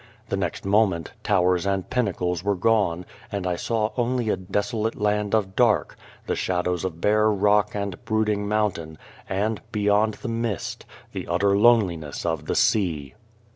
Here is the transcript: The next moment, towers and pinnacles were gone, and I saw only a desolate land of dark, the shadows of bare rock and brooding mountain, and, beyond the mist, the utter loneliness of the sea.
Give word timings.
The 0.29 0.35
next 0.35 0.65
moment, 0.65 1.11
towers 1.21 1.67
and 1.67 1.87
pinnacles 1.87 2.43
were 2.43 2.55
gone, 2.55 3.05
and 3.31 3.45
I 3.45 3.55
saw 3.55 3.91
only 3.95 4.29
a 4.29 4.35
desolate 4.35 4.95
land 4.99 5.35
of 5.35 5.55
dark, 5.55 5.95
the 6.25 6.35
shadows 6.35 6.83
of 6.83 6.99
bare 6.99 7.29
rock 7.29 7.75
and 7.75 8.03
brooding 8.03 8.47
mountain, 8.49 8.97
and, 9.29 9.61
beyond 9.71 10.15
the 10.15 10.27
mist, 10.27 10.87
the 11.13 11.27
utter 11.27 11.55
loneliness 11.55 12.25
of 12.25 12.47
the 12.47 12.55
sea. 12.55 13.13